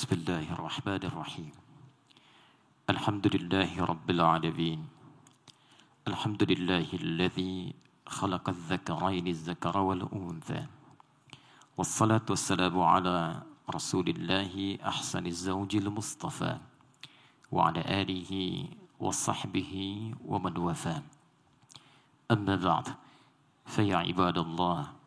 [0.00, 1.52] بسم الله الرحمن الرحيم.
[2.90, 4.80] الحمد لله رب العالمين.
[6.08, 7.74] الحمد لله الذي
[8.08, 10.62] خلق الذكرين الذكر والأنثى.
[11.76, 13.44] والصلاة والسلام على
[13.76, 16.52] رسول الله أحسن الزوج المصطفى
[17.52, 18.32] وعلى آله
[19.00, 19.72] وصحبه
[20.24, 21.02] ومن وفاه
[22.30, 22.86] أما بعد
[23.68, 24.99] فيا عباد الله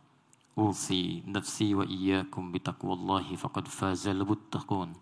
[0.58, 4.94] أوصي نفسي وإياكم بتقوى الله فقد فاز المتقون.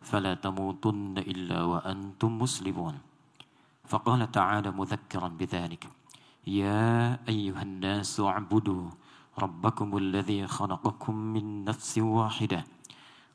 [0.00, 2.98] فلا تموتن إلا وأنتم مسلمون.
[3.86, 5.88] فقال تعالى مذكرا بذلك
[6.46, 8.90] يا أيها الناس اعبدوا
[9.38, 12.64] ربكم الذي خلقكم من نفس واحدة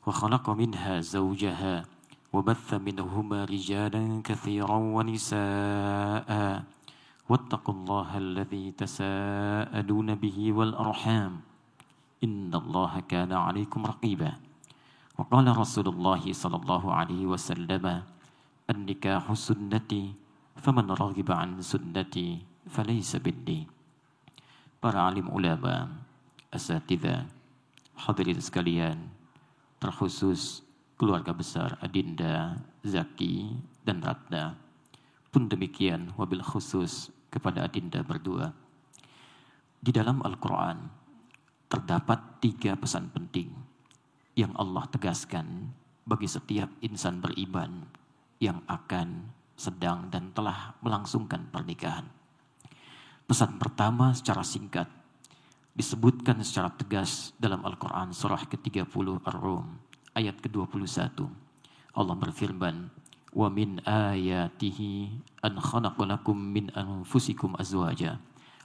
[0.06, 1.84] وخلق منها زوجها
[2.32, 6.64] وبث منهما رجالا كثيرا ونساء.
[7.26, 11.32] واتقوا الله الذي تساءلون به والأرحام
[12.24, 14.32] إن الله كان عليكم رقيبا
[15.18, 17.84] وقال رسول الله صلى الله عليه وسلم
[18.70, 20.04] النكاح سنتي
[20.62, 22.28] فمن رغب عن سنتي
[22.70, 23.76] فليس مني
[24.86, 25.88] para alim ulama,
[26.52, 27.26] asatidah,
[27.96, 28.98] hadirin sekalian,
[29.82, 30.62] terkhusus
[30.94, 33.50] keluarga besar Adinda, Zaki,
[33.82, 34.54] dan Ratna.
[35.34, 38.48] Pun demikian wabil khusus kepada Adinda berdua.
[39.76, 40.88] Di dalam Al-Quran
[41.68, 43.52] terdapat tiga pesan penting
[44.32, 45.68] yang Allah tegaskan
[46.08, 47.84] bagi setiap insan beriman
[48.40, 52.08] yang akan sedang dan telah melangsungkan pernikahan.
[53.28, 54.88] Pesan pertama secara singkat
[55.76, 58.88] disebutkan secara tegas dalam Al-Quran surah ke-30
[59.28, 59.66] Ar-Rum
[60.16, 61.20] ayat ke-21.
[61.96, 62.88] Allah berfirman,
[63.36, 65.12] "Wa min ayatihi
[65.44, 68.16] an khalaqalakum min anfusikum azwaja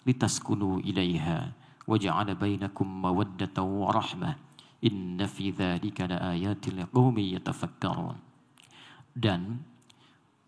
[0.08, 1.52] litaskunu ilaiha
[1.84, 4.40] wa ja'ala bainakum mawaddatan wa rahmah.
[4.82, 8.16] Inna fi dzalika laayatin liqaumin yatafakkarun."
[9.12, 9.60] Dan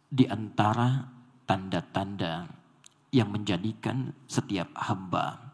[0.08, 1.04] di antara
[1.44, 2.48] tanda-tanda
[3.12, 5.54] yang menjadikan setiap hamba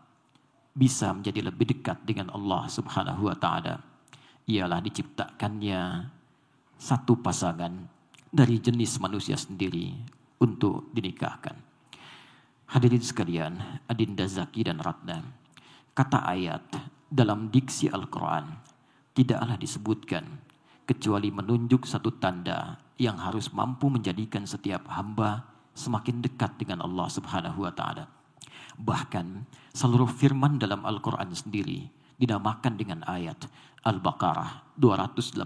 [0.77, 3.83] bisa menjadi lebih dekat dengan Allah Subhanahu wa taala
[4.47, 6.07] ialah diciptakannya
[6.79, 7.98] satu pasangan
[8.29, 9.93] dari jenis manusia sendiri
[10.37, 11.57] untuk dinikahkan.
[12.69, 15.25] Hadirin sekalian, Adinda Zaki dan Ratna,
[15.97, 16.61] kata ayat
[17.09, 18.45] dalam diksi Al-Quran
[19.17, 20.25] tidaklah disebutkan
[20.85, 27.65] kecuali menunjuk satu tanda yang harus mampu menjadikan setiap hamba semakin dekat dengan Allah Subhanahu
[27.65, 28.05] wa taala.
[28.77, 31.89] Bahkan seluruh firman dalam Al-Qur'an sendiri
[32.19, 33.47] dinamakan dengan ayat
[33.79, 35.39] Al-Baqarah 286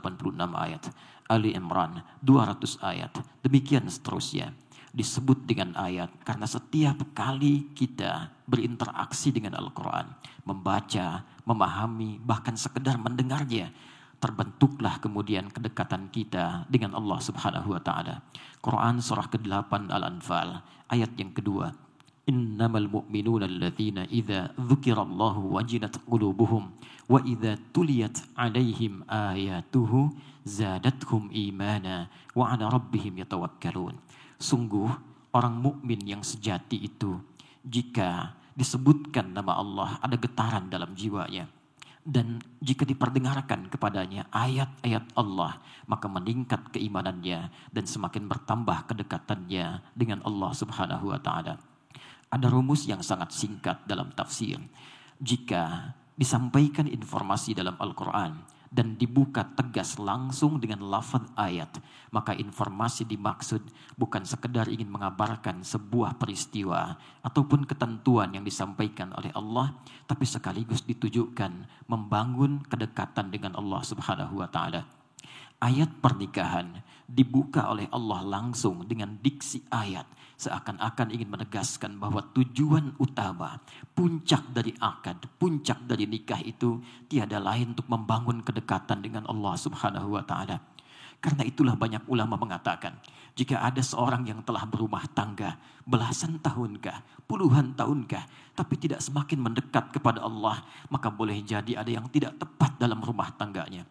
[0.57, 0.83] ayat,
[1.29, 3.13] Ali Imran 200 ayat,
[3.45, 4.51] demikian seterusnya
[4.93, 10.05] disebut dengan ayat karena setiap kali kita berinteraksi dengan Al-Quran,
[10.45, 13.73] membaca, memahami, bahkan sekedar mendengarnya,
[14.21, 18.21] terbentuklah kemudian kedekatan kita dengan Allah Subhanahu wa taala.
[18.63, 21.82] Quran surah ke-8 Al-Anfal ayat yang kedua.
[22.23, 26.71] Innamal mu'minuna alladzina idza dzukirallahu wajilat qulubuhum
[27.11, 30.07] wa idza tuliyat alaihim ayatuhu
[30.47, 33.99] zadathum imana wa ala rabbihim yatawakkalun.
[34.39, 34.87] Sungguh
[35.35, 37.19] orang mukmin yang sejati itu
[37.67, 41.51] jika disebutkan nama Allah ada getaran dalam jiwanya
[42.03, 50.51] dan jika diperdengarkan kepadanya ayat-ayat Allah, maka meningkat keimanannya dan semakin bertambah kedekatannya dengan Allah
[50.51, 51.72] Subhanahu wa taala.
[52.33, 54.57] Ada rumus yang sangat singkat dalam tafsir.
[55.21, 58.41] Jika disampaikan informasi dalam Al-Qur'an
[58.73, 61.77] dan dibuka tegas langsung dengan lafaz ayat,
[62.09, 63.61] maka informasi dimaksud
[64.01, 69.77] bukan sekedar ingin mengabarkan sebuah peristiwa ataupun ketentuan yang disampaikan oleh Allah,
[70.09, 74.89] tapi sekaligus ditujukan membangun kedekatan dengan Allah Subhanahu wa taala.
[75.61, 80.09] Ayat pernikahan dibuka oleh Allah langsung dengan diksi ayat
[80.43, 83.63] seakan-akan ingin menegaskan bahwa tujuan utama,
[83.95, 90.19] puncak dari akad, puncak dari nikah itu tiada lain untuk membangun kedekatan dengan Allah Subhanahu
[90.19, 90.59] wa taala.
[91.23, 92.99] Karena itulah banyak ulama mengatakan,
[93.33, 95.55] jika ada seorang yang telah berumah tangga
[95.87, 100.61] belasan tahunkah, puluhan tahunkah, tapi tidak semakin mendekat kepada Allah,
[100.91, 103.87] maka boleh jadi ada yang tidak tepat dalam rumah tangganya.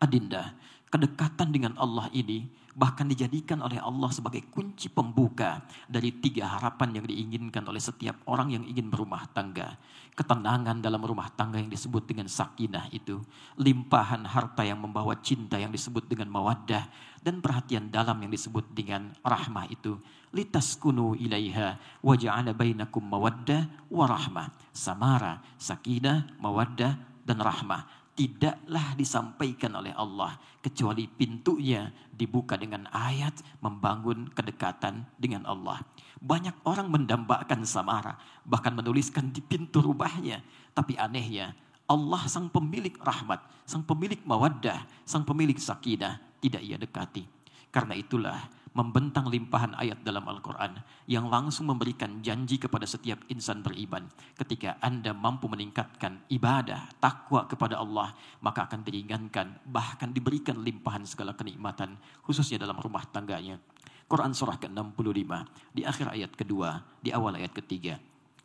[0.00, 0.56] Adinda,
[0.88, 7.06] kedekatan dengan Allah ini bahkan dijadikan oleh Allah sebagai kunci pembuka dari tiga harapan yang
[7.06, 9.74] diinginkan oleh setiap orang yang ingin berumah tangga.
[10.14, 13.18] Ketenangan dalam rumah tangga yang disebut dengan sakinah itu,
[13.56, 16.86] limpahan harta yang membawa cinta yang disebut dengan mawaddah,
[17.20, 19.96] dan perhatian dalam yang disebut dengan rahmah itu.
[20.30, 24.48] Litas kunu ilaiha waja'ala bainakum mawaddah wa rahmah.
[24.70, 26.96] Samara, sakinah, mawaddah,
[27.26, 33.32] dan rahmah tidaklah disampaikan oleh Allah kecuali pintunya dibuka dengan ayat
[33.64, 35.80] membangun kedekatan dengan Allah.
[36.20, 40.44] Banyak orang mendambakan samara, bahkan menuliskan di pintu rumahnya.
[40.76, 41.56] Tapi anehnya,
[41.88, 47.24] Allah sang pemilik rahmat, sang pemilik mawaddah, sang pemilik sakinah tidak ia dekati.
[47.72, 48.36] Karena itulah
[48.70, 50.78] membentang limpahan ayat dalam Al-Quran
[51.10, 54.06] yang langsung memberikan janji kepada setiap insan beriman.
[54.38, 61.34] Ketika Anda mampu meningkatkan ibadah, takwa kepada Allah, maka akan diringankan, bahkan diberikan limpahan segala
[61.34, 63.58] kenikmatan, khususnya dalam rumah tangganya.
[64.10, 65.30] Quran surah ke-65,
[65.70, 67.98] di akhir ayat kedua, di awal ayat ketiga.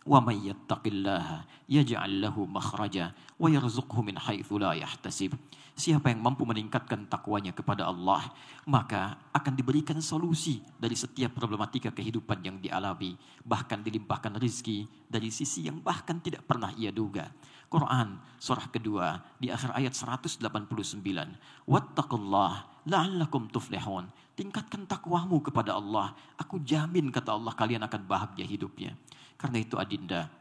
[0.06, 1.26] وَمَنْ يَتَّقِ اللَّهَ
[1.68, 5.32] يَجْعَلْ لَهُ مَخْرَجًا وَيَرْزُقْهُ مِنْ حَيْثُ لَا يَحْتَسِبُ
[5.80, 8.20] Siapa yang mampu meningkatkan takwanya kepada Allah,
[8.68, 15.64] maka akan diberikan solusi dari setiap problematika kehidupan yang dialami, bahkan dilimpahkan rizki dari sisi
[15.64, 17.32] yang bahkan tidak pernah ia duga.
[17.70, 20.42] Quran surah kedua di akhir ayat 189.
[21.64, 24.10] Wattaqullah la'allakum tuflihun.
[24.34, 26.12] Tingkatkan takwamu kepada Allah.
[26.34, 28.98] Aku jamin kata Allah kalian akan bahagia hidupnya.
[29.35, 30.31] Karena itu adinda,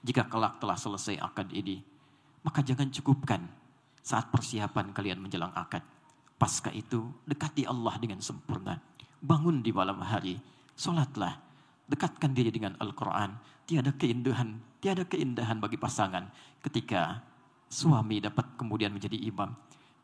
[0.00, 1.84] jika kelak telah selesai akad ini,
[2.40, 3.44] maka jangan cukupkan
[4.00, 5.84] saat persiapan kalian menjelang akad.
[6.38, 8.78] Pasca itu, dekati Allah dengan sempurna.
[9.18, 10.38] Bangun di malam hari,
[10.78, 11.34] sholatlah.
[11.88, 13.36] Dekatkan diri dengan Al-Quran.
[13.68, 16.30] Tiada keindahan, tiada keindahan bagi pasangan
[16.64, 17.20] ketika
[17.68, 19.52] suami dapat kemudian menjadi imam.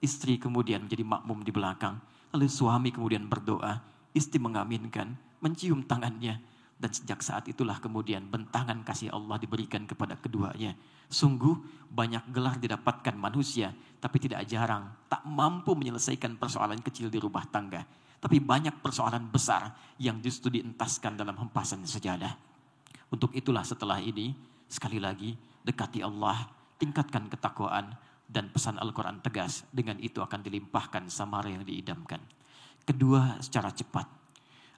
[0.05, 1.97] Istri kemudian menjadi makmum di belakang.
[2.35, 3.81] Lalu suami kemudian berdoa,
[4.13, 6.43] istri mengaminkan, mencium tangannya,
[6.75, 10.75] dan sejak saat itulah kemudian bentangan kasih Allah diberikan kepada keduanya.
[11.07, 11.55] Sungguh
[11.89, 13.71] banyak gelar didapatkan manusia,
[14.03, 17.87] tapi tidak jarang tak mampu menyelesaikan persoalan kecil di rumah tangga.
[18.19, 22.35] Tapi banyak persoalan besar yang justru dientaskan dalam hempasan sejadah.
[23.13, 24.33] Untuk itulah setelah ini,
[24.67, 26.49] sekali lagi dekati Allah,
[26.81, 27.95] tingkatkan ketakwaan,
[28.25, 32.19] dan pesan Al-Quran tegas, dengan itu akan dilimpahkan samara yang diidamkan.
[32.83, 34.24] Kedua, secara cepat,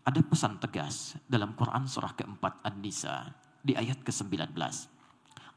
[0.06, 3.26] ada pesan tegas dalam Quran surah keempat An-Nisa
[3.58, 4.54] di ayat ke-19.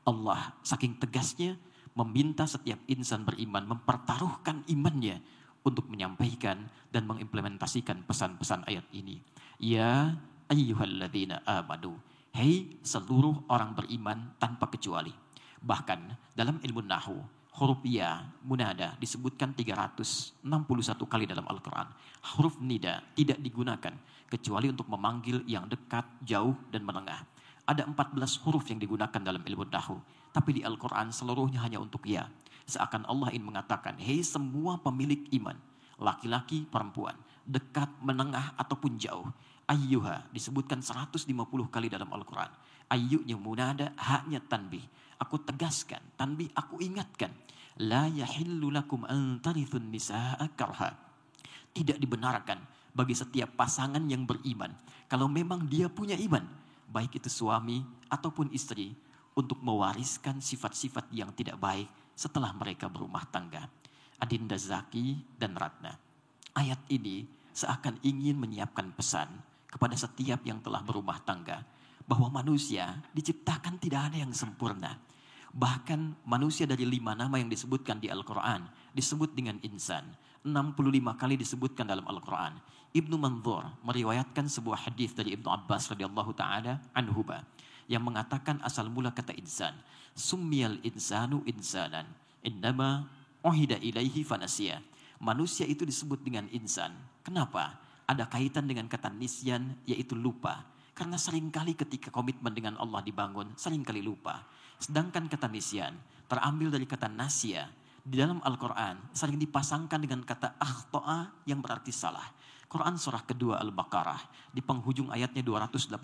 [0.09, 1.53] Allah saking tegasnya
[1.93, 5.21] meminta setiap insan beriman mempertaruhkan imannya
[5.61, 9.21] untuk menyampaikan dan mengimplementasikan pesan-pesan ayat ini.
[9.61, 10.17] Ya
[10.49, 12.01] ayyuhalladzina amanu.
[12.33, 15.13] Hei seluruh orang beriman tanpa kecuali.
[15.61, 17.21] Bahkan dalam ilmu nahu
[17.57, 20.45] huruf ya, munada disebutkan 361
[21.09, 21.87] kali dalam Al-Quran.
[22.35, 23.93] Huruf nida tidak digunakan
[24.29, 27.25] kecuali untuk memanggil yang dekat, jauh, dan menengah.
[27.65, 29.97] Ada 14 huruf yang digunakan dalam ilmu dahu.
[30.29, 32.29] Tapi di Al-Quran seluruhnya hanya untuk ya.
[32.69, 35.57] Seakan Allah ingin mengatakan, hei semua pemilik iman,
[35.97, 37.17] laki-laki, perempuan,
[37.49, 39.25] dekat, menengah, ataupun jauh.
[39.69, 41.29] Ayyuha disebutkan 150
[41.69, 42.49] kali dalam Al-Quran.
[42.89, 44.81] Ayyunya munada, haknya tanbih
[45.19, 47.29] Aku tegaskan, tanbih aku ingatkan.
[47.79, 50.95] La yahillu lakum an tarithun nisa'a karha.
[51.75, 52.59] Tidak dibenarkan
[52.95, 54.71] bagi setiap pasangan yang beriman.
[55.11, 56.43] Kalau memang dia punya iman,
[56.87, 58.95] baik itu suami ataupun istri,
[59.35, 63.67] untuk mewariskan sifat-sifat yang tidak baik setelah mereka berumah tangga.
[64.19, 65.95] Adinda Zaki dan Ratna.
[66.51, 67.23] Ayat ini
[67.55, 69.31] seakan ingin menyiapkan pesan
[69.71, 71.63] kepada setiap yang telah berumah tangga
[72.09, 74.97] bahwa manusia diciptakan tidak ada yang sempurna.
[75.53, 78.65] Bahkan manusia dari lima nama yang disebutkan di Al-Quran
[78.97, 80.09] disebut dengan insan.
[80.41, 82.57] 65 kali disebutkan dalam Al-Quran.
[82.89, 87.45] Ibnu Manzur meriwayatkan sebuah hadis dari Ibnu Abbas radhiyallahu taala anhuba
[87.85, 89.77] yang mengatakan asal mula kata insan.
[90.17, 92.09] Summiyal insanu insanan.
[92.41, 93.05] Innama
[93.45, 94.81] uhida ilaihi fanasya.
[95.21, 96.95] Manusia itu disebut dengan insan.
[97.21, 97.77] Kenapa?
[98.09, 100.65] Ada kaitan dengan kata nisyan yaitu lupa.
[100.99, 104.43] Karena sering kali ketika komitmen dengan Allah dibangun, sering kali lupa.
[104.75, 105.95] Sedangkan kata nisyan
[106.27, 107.71] terambil dari kata nasya.
[108.03, 112.27] Di dalam Al-Quran sering dipasangkan dengan kata akhto'a yang berarti salah.
[112.67, 115.95] Quran surah kedua Al-Baqarah di penghujung ayatnya 286.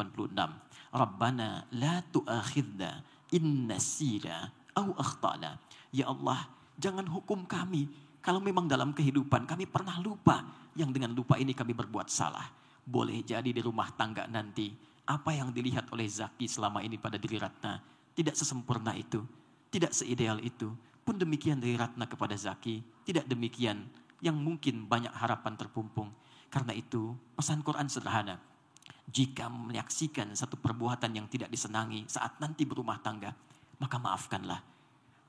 [0.96, 3.04] Rabbana la tu'akhidna
[3.36, 4.48] inna sira
[4.80, 5.60] au akhtana.
[5.92, 6.48] Ya Allah,
[6.80, 7.92] jangan hukum kami
[8.24, 10.42] kalau memang dalam kehidupan kami pernah lupa
[10.74, 12.48] yang dengan lupa ini kami berbuat salah.
[12.86, 14.70] Boleh jadi di rumah tangga nanti
[15.06, 17.82] apa yang dilihat oleh Zaki selama ini pada diri Ratna
[18.16, 19.22] tidak sesempurna itu,
[19.70, 20.72] tidak seideal itu.
[21.06, 23.86] Pun demikian dari Ratna kepada Zaki, tidak demikian
[24.24, 26.10] yang mungkin banyak harapan terpumpung.
[26.50, 28.40] Karena itu pesan Quran sederhana.
[29.06, 33.36] Jika menyaksikan satu perbuatan yang tidak disenangi saat nanti berumah tangga,
[33.78, 34.64] maka maafkanlah.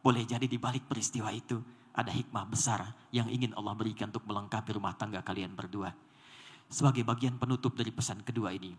[0.00, 1.60] Boleh jadi di balik peristiwa itu
[1.92, 5.90] ada hikmah besar yang ingin Allah berikan untuk melengkapi rumah tangga kalian berdua.
[6.66, 8.75] Sebagai bagian penutup dari pesan kedua ini,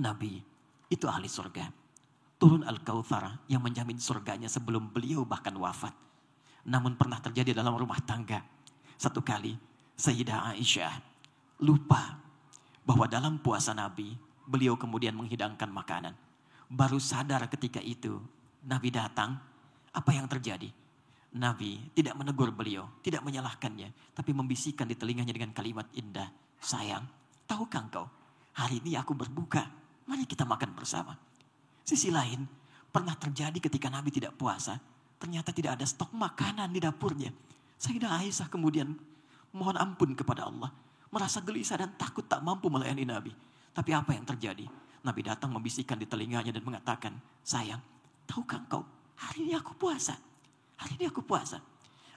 [0.00, 0.40] Nabi
[0.88, 1.80] itu ahli surga
[2.40, 5.92] turun Al-Kautsar yang menjamin surganya sebelum beliau bahkan wafat.
[6.64, 8.40] Namun pernah terjadi dalam rumah tangga.
[8.96, 9.52] Satu kali
[10.00, 10.96] Sayyidah Aisyah
[11.60, 12.16] lupa
[12.88, 14.16] bahwa dalam puasa Nabi
[14.48, 16.16] beliau kemudian menghidangkan makanan.
[16.72, 18.16] Baru sadar ketika itu
[18.64, 19.36] Nabi datang,
[19.92, 20.72] apa yang terjadi?
[21.36, 27.04] Nabi tidak menegur beliau, tidak menyalahkannya, tapi membisikkan di telinganya dengan kalimat indah, sayang,
[27.48, 28.06] tahukah engkau,
[28.54, 29.64] hari ini aku berbuka,
[30.06, 31.16] mari kita makan bersama.
[31.82, 32.44] Sisi lain,
[32.92, 34.78] pernah terjadi ketika Nabi tidak puasa,
[35.16, 37.32] ternyata tidak ada stok makanan di dapurnya.
[37.80, 38.92] Sayyidah Aisyah kemudian
[39.56, 40.70] mohon ampun kepada Allah.
[41.10, 43.32] Merasa gelisah dan takut tak mampu melayani Nabi.
[43.74, 44.68] Tapi apa yang terjadi?
[45.00, 47.80] Nabi datang membisikkan di telinganya dan mengatakan, sayang,
[48.28, 48.84] tahukah engkau,
[49.16, 50.14] hari ini aku puasa.
[50.78, 51.58] Hari ini aku puasa.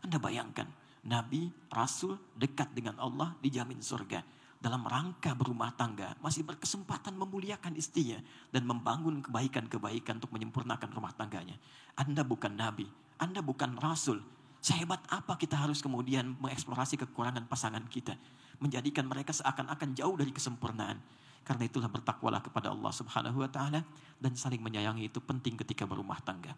[0.03, 0.67] Anda bayangkan,
[1.03, 4.23] Nabi, Rasul dekat dengan Allah dijamin surga.
[4.63, 8.23] Dalam rangka berumah tangga, masih berkesempatan memuliakan istrinya
[8.55, 11.59] dan membangun kebaikan-kebaikan untuk menyempurnakan rumah tangganya.
[11.99, 12.87] Anda bukan Nabi,
[13.19, 14.23] Anda bukan Rasul,
[14.63, 18.15] Sehebat apa kita harus kemudian mengeksplorasi kekurangan pasangan kita.
[18.63, 21.03] Menjadikan mereka seakan-akan jauh dari kesempurnaan.
[21.43, 23.83] Karena itulah bertakwalah kepada Allah subhanahu wa ta'ala.
[24.15, 26.55] Dan saling menyayangi itu penting ketika berumah tangga.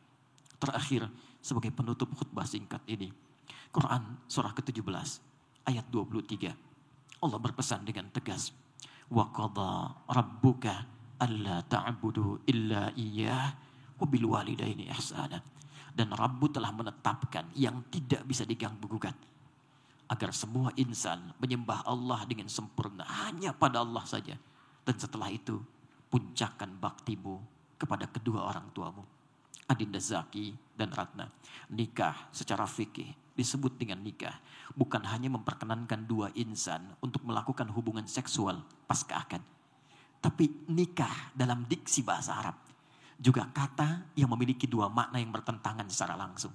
[0.61, 1.09] Terakhir
[1.41, 3.09] sebagai penutup khutbah singkat ini.
[3.71, 5.09] Quran surah ke-17
[5.67, 7.21] ayat 23.
[7.21, 8.53] Allah berpesan dengan tegas.
[9.11, 10.73] Wa qadha rabbuka
[11.21, 13.45] alla ta'budu illa iyyah
[13.95, 15.55] wa bil walidaini ihsana
[15.95, 19.15] dan Rabbu telah menetapkan yang tidak bisa diganggu gugat.
[20.11, 24.35] Agar semua insan menyembah Allah dengan sempurna hanya pada Allah saja.
[24.85, 25.57] Dan setelah itu
[26.11, 27.41] puncakkan baktimu
[27.79, 29.01] kepada kedua orang tuamu.
[29.65, 31.31] Adinda Zaki dan Ratna.
[31.73, 34.39] Nikah secara fikih disebut dengan nikah.
[34.73, 39.43] Bukan hanya memperkenankan dua insan untuk melakukan hubungan seksual pasca akad.
[40.23, 42.57] Tapi nikah dalam diksi bahasa Arab
[43.15, 46.51] juga kata yang memiliki dua makna yang bertentangan secara langsung.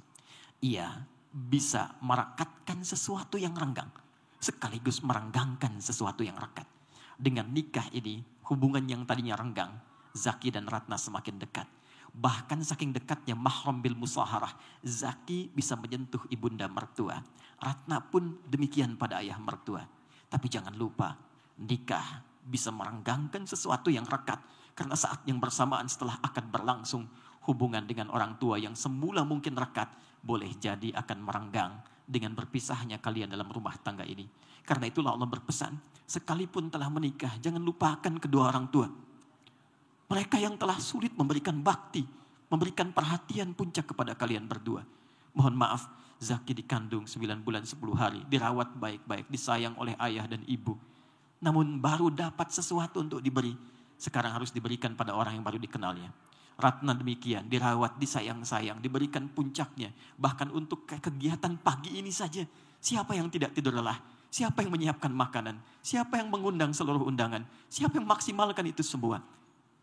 [0.60, 0.92] Ia
[1.30, 3.88] bisa merekatkan sesuatu yang renggang,
[4.42, 6.66] sekaligus merenggangkan sesuatu yang rekat.
[7.16, 9.72] Dengan nikah ini, hubungan yang tadinya renggang,
[10.12, 11.68] Zaki dan Ratna semakin dekat.
[12.10, 14.50] Bahkan saking dekatnya mahram bil musaharah,
[14.82, 17.22] Zaki bisa menyentuh ibunda mertua.
[17.60, 19.86] Ratna pun demikian pada ayah mertua.
[20.26, 21.14] Tapi jangan lupa,
[21.58, 24.42] nikah bisa merenggangkan sesuatu yang rekat
[24.74, 27.04] karena saat yang bersamaan setelah akan berlangsung
[27.46, 31.72] hubungan dengan orang tua yang semula mungkin rekat boleh jadi akan merenggang
[32.04, 34.26] dengan berpisahnya kalian dalam rumah tangga ini.
[34.66, 38.90] Karena itulah Allah berpesan, sekalipun telah menikah jangan lupakan kedua orang tua.
[40.10, 42.02] Mereka yang telah sulit memberikan bakti,
[42.50, 44.82] memberikan perhatian puncak kepada kalian berdua.
[45.30, 45.86] Mohon maaf,
[46.18, 50.74] Zaki dikandung 9 bulan 10 hari, dirawat baik-baik, disayang oleh ayah dan ibu.
[51.40, 53.54] Namun baru dapat sesuatu untuk diberi
[53.96, 56.10] sekarang harus diberikan pada orang yang baru dikenalnya.
[56.60, 59.94] Ratna demikian, dirawat, disayang-sayang, diberikan puncaknya.
[60.20, 62.44] Bahkan untuk kegiatan pagi ini saja,
[62.82, 63.96] siapa yang tidak tidur lelah?
[64.28, 65.56] Siapa yang menyiapkan makanan?
[65.80, 67.48] Siapa yang mengundang seluruh undangan?
[67.72, 69.24] Siapa yang maksimalkan itu semua?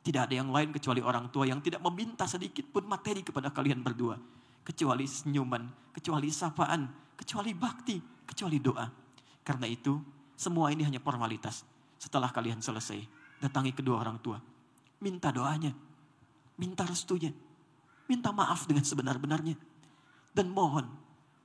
[0.08, 3.84] Tidak ada yang lain kecuali orang tua yang tidak meminta sedikit pun materi kepada kalian
[3.84, 4.16] berdua.
[4.64, 6.88] Kecuali senyuman, kecuali sapaan,
[7.20, 8.88] kecuali bakti, kecuali doa.
[9.44, 10.00] Karena itu,
[10.32, 11.68] semua ini hanya formalitas.
[12.00, 13.04] Setelah kalian selesai,
[13.44, 14.40] datangi kedua orang tua.
[15.04, 15.76] Minta doanya,
[16.56, 17.36] minta restunya,
[18.08, 19.60] minta maaf dengan sebenar-benarnya.
[20.32, 20.88] Dan mohon,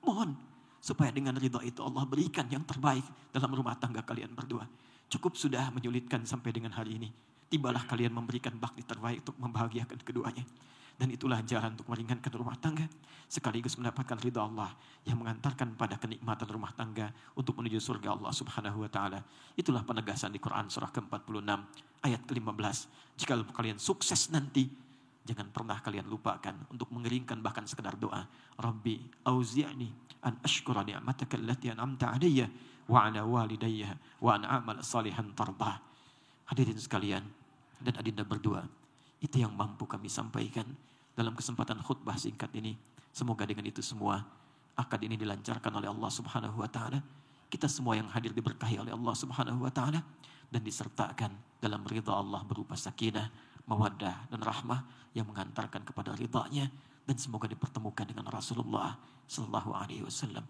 [0.06, 0.38] mohon
[0.78, 3.02] supaya dengan ridho itu Allah berikan yang terbaik
[3.34, 4.70] dalam rumah tangga kalian berdua.
[5.10, 7.31] Cukup sudah menyulitkan sampai dengan hari ini.
[7.52, 10.40] Tibalah kalian memberikan bakti terbaik untuk membahagiakan keduanya.
[10.96, 12.88] Dan itulah jalan untuk meringankan rumah tangga.
[13.28, 14.72] Sekaligus mendapatkan ridha Allah
[15.04, 19.20] yang mengantarkan pada kenikmatan rumah tangga untuk menuju surga Allah subhanahu wa ta'ala.
[19.52, 21.44] Itulah penegasan di Quran surah ke-46
[22.08, 22.76] ayat ke-15.
[23.20, 24.72] Jika kalian sukses nanti,
[25.28, 28.24] jangan pernah kalian lupakan untuk mengeringkan bahkan sekedar doa.
[28.56, 29.92] Rabbi auzi'ni
[30.24, 32.48] an ashkura ni'mataka allati an'amta alayya
[32.88, 33.92] wa ala walidayya
[34.24, 35.76] wa an amal salihan tardah.
[36.48, 37.41] Hadirin sekalian
[37.82, 38.64] dan adinda berdua
[39.22, 40.66] itu yang mampu kami sampaikan
[41.14, 42.74] dalam kesempatan khutbah singkat ini.
[43.14, 44.18] Semoga dengan itu semua
[44.74, 46.98] akad ini dilancarkan oleh Allah Subhanahu wa taala.
[47.46, 50.02] Kita semua yang hadir diberkahi oleh Allah Subhanahu wa taala
[50.50, 51.30] dan disertakan
[51.62, 53.30] dalam ridha Allah berupa sakinah,
[53.70, 54.82] mawaddah dan rahmah
[55.14, 56.66] yang mengantarkan kepada ridhanya
[57.06, 58.98] dan semoga dipertemukan dengan Rasulullah
[59.30, 60.42] sallallahu alaihi wasallam.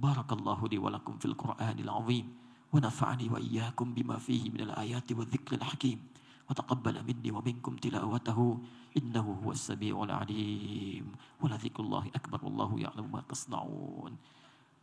[0.00, 2.26] Barakallahu li wa lakum fil Qur'anil azim
[2.72, 6.13] wa nafa'ani wa iyyakum bima fihi minal ayati wa dzikril hakim.
[6.50, 8.58] وتقبل مني ومنكم تلاوته.
[8.96, 11.06] إنه هو السميع العليم.
[11.40, 14.16] ولذكر الله أكبر والله يعلم ما تصنعون.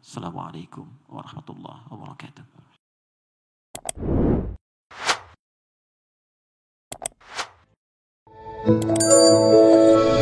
[0.01, 2.43] السلام عليكم ورحمة الله وبركاته.
[8.61, 9.01] Thank
[10.15, 10.20] you.